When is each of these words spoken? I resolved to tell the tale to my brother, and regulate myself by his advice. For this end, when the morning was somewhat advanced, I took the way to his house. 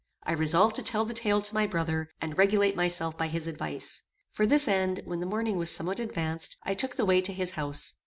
I 0.23 0.31
resolved 0.31 0.75
to 0.77 0.81
tell 0.81 1.05
the 1.05 1.13
tale 1.13 1.43
to 1.43 1.53
my 1.53 1.67
brother, 1.67 2.09
and 2.19 2.35
regulate 2.35 2.75
myself 2.75 3.15
by 3.19 3.27
his 3.27 3.45
advice. 3.45 4.01
For 4.31 4.47
this 4.47 4.67
end, 4.67 5.01
when 5.05 5.19
the 5.19 5.27
morning 5.27 5.57
was 5.59 5.69
somewhat 5.69 5.99
advanced, 5.99 6.57
I 6.63 6.73
took 6.73 6.95
the 6.95 7.05
way 7.05 7.21
to 7.21 7.31
his 7.33 7.51
house. 7.51 7.93